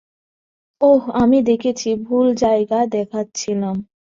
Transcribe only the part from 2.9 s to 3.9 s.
দেখাচ্ছিলাম।